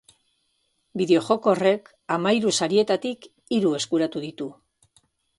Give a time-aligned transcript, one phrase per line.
[0.99, 4.49] Bideojoko horrek hamahiru sarietatik hiru eskuratu ditu.